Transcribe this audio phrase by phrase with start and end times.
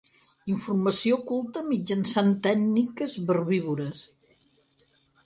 [0.51, 4.01] Informació oculta mitjançant tècniques verbívores.